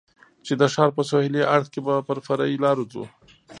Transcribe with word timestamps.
چې 0.45 0.53
د 0.59 0.61
ښار 0.73 0.89
په 0.97 1.01
سهېلي 1.09 1.41
اړخ 1.55 1.67
کې 1.73 1.79
به 1.85 1.95
پر 2.07 2.17
فرعي 2.25 2.57
لارو 2.65 2.89
ځو. 2.91 3.03